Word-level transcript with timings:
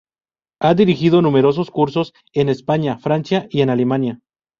Ha 0.59 0.73
dirigido 0.73 1.21
numerosos 1.21 1.69
cursos 1.69 2.13
en 2.33 2.49
España, 2.49 2.97
Francia 2.97 3.45
y 3.51 3.61
en 3.61 3.69
Alemania. 3.69 4.19